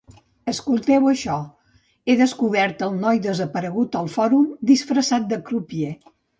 Escolteu 0.51 1.09
això: 1.11 1.35
«He 2.07 2.15
descobert 2.23 2.83
el 2.89 2.97
noi 3.05 3.21
desaparegut 3.29 4.01
al 4.03 4.13
Fòrum 4.17 4.51
disfressat 4.75 5.33
de 5.35 5.43
crupier. 5.53 5.97